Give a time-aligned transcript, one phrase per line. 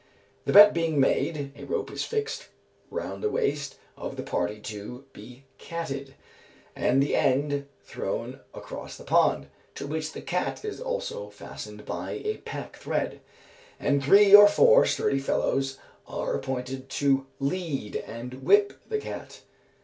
[0.45, 2.47] The bet being made, a rope is fixed
[2.89, 6.15] round the waist of the party to be catted,
[6.75, 9.45] and the end thrown across the pond,
[9.75, 13.21] to which the cat is also fastened by a pack thread,
[13.79, 15.77] and three or four sturdy fellows
[16.07, 19.41] are appointed to lead and 'whip the cat.'